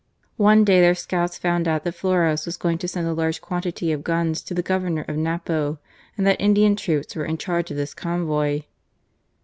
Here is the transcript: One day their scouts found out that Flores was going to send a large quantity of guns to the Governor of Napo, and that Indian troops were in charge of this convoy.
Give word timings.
One 0.37 0.65
day 0.65 0.81
their 0.81 0.95
scouts 0.95 1.37
found 1.37 1.67
out 1.67 1.83
that 1.83 1.93
Flores 1.93 2.47
was 2.47 2.57
going 2.57 2.79
to 2.79 2.87
send 2.87 3.05
a 3.05 3.13
large 3.13 3.39
quantity 3.39 3.91
of 3.91 4.03
guns 4.03 4.41
to 4.41 4.55
the 4.55 4.63
Governor 4.63 5.05
of 5.07 5.15
Napo, 5.15 5.77
and 6.17 6.25
that 6.25 6.41
Indian 6.41 6.75
troops 6.75 7.15
were 7.15 7.25
in 7.25 7.37
charge 7.37 7.69
of 7.69 7.77
this 7.77 7.93
convoy. 7.93 8.63